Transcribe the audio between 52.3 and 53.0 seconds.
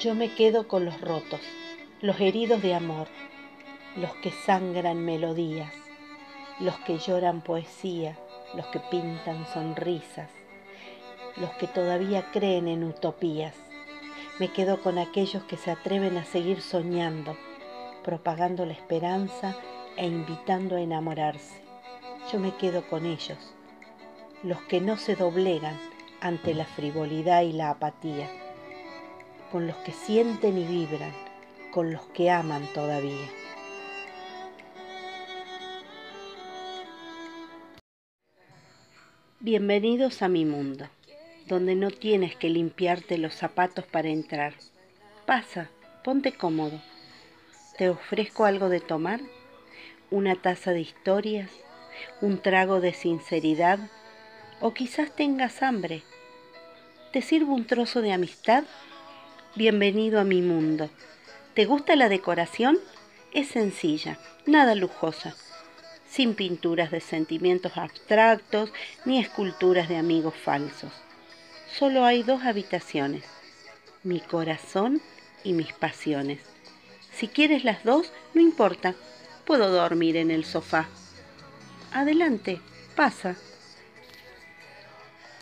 trago de